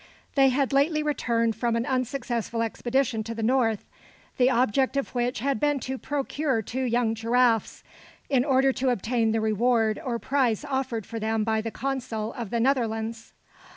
They 0.33 0.49
had 0.49 0.73
lately 0.73 1.03
returned 1.03 1.55
from 1.55 1.75
an 1.75 1.85
unsuccessful 1.85 2.63
expedition 2.63 3.23
to 3.25 3.35
the 3.35 3.43
north, 3.43 3.85
the 4.37 4.49
object 4.49 4.97
of 4.97 5.13
which 5.13 5.41
had 5.41 5.59
been 5.59 5.79
to 5.81 5.99
procure 5.99 6.63
two 6.63 6.81
young 6.81 7.13
giraffes, 7.13 7.83
in 8.27 8.43
order 8.43 8.73
to 8.73 8.89
obtain 8.89 9.31
the 9.31 9.41
reward 9.41 10.01
or 10.03 10.17
price 10.17 10.65
offered 10.65 11.05
for 11.05 11.19
them 11.19 11.43
by 11.43 11.61
the 11.61 11.69
consul 11.69 12.33
of 12.33 12.49
the 12.49 12.59
Netherlands. 12.59 13.35